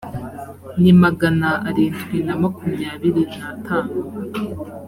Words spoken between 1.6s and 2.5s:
arindwi na